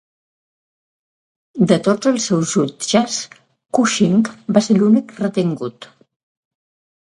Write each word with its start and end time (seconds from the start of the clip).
De 1.71 1.77
tots 1.87 2.09
els 2.11 2.25
seus 2.31 2.53
jutges, 2.57 3.19
Cushing 3.81 4.25
va 4.59 4.65
ser 4.69 4.79
l'únic 4.79 5.15
retingut. 5.21 5.89